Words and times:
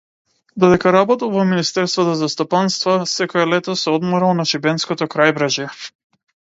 Додека 0.61 0.93
работел 0.95 1.31
во 1.35 1.43
министерството 1.49 2.17
за 2.23 2.31
стопанство 2.35 2.97
секое 3.13 3.47
лето 3.53 3.79
се 3.85 3.97
одморал 4.01 4.37
на 4.43 4.51
шибенското 4.55 5.13
крајбрежје. 5.17 5.73